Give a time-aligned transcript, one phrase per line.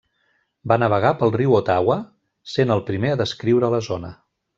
[0.71, 1.97] Va navegar pel riu Ottawa,
[2.55, 4.11] sent el primer a descriure la zona.